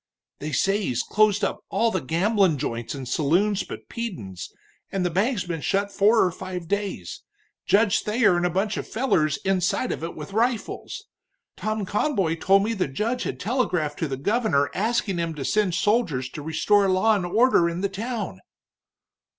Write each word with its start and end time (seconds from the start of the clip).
"They 0.39 0.51
say 0.51 0.81
he's 0.81 1.03
closed 1.03 1.43
up 1.43 1.59
all 1.69 1.91
the 1.91 2.01
gamblin' 2.01 2.57
joints 2.57 2.95
and 2.95 3.07
saloons 3.07 3.61
but 3.61 3.87
Peden's, 3.87 4.49
and 4.91 5.05
the 5.05 5.11
bank's 5.11 5.43
been 5.43 5.61
shut 5.61 5.91
four 5.91 6.23
or 6.23 6.31
five 6.31 6.67
days, 6.67 7.21
Judge 7.67 7.99
Thayer 8.01 8.35
and 8.35 8.43
a 8.43 8.49
bunch 8.49 8.77
of 8.77 8.87
fellers 8.87 9.37
inside 9.45 9.91
of 9.91 10.03
it 10.03 10.15
with 10.15 10.33
rifles. 10.33 11.05
Tom 11.55 11.85
Conboy 11.85 12.37
told 12.37 12.63
me 12.63 12.73
the 12.73 12.87
judge 12.87 13.21
had 13.21 13.39
telegraphed 13.39 13.99
to 13.99 14.07
the 14.07 14.17
governor 14.17 14.71
asking 14.73 15.19
him 15.19 15.35
to 15.35 15.45
send 15.45 15.75
soldiers 15.75 16.29
to 16.31 16.41
restore 16.41 16.89
law 16.89 17.13
and 17.15 17.23
order 17.27 17.69
in 17.69 17.81
the 17.81 17.87
town." 17.87 18.39